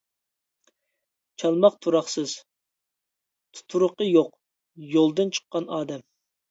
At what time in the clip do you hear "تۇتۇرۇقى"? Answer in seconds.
3.59-4.11